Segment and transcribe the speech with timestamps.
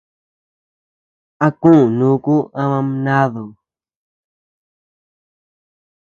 [1.45, 3.45] A kuu nuku ama mnadu.